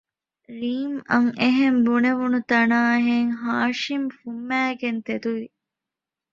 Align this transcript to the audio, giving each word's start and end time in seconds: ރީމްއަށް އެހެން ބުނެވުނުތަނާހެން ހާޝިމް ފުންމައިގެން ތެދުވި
ރީމްއަށް 0.59 1.31
އެހެން 1.39 1.79
ބުނެވުނުތަނާހެން 1.85 3.31
ހާޝިމް 3.41 4.09
ފުންމައިގެން 4.17 4.99
ތެދުވި 5.05 5.47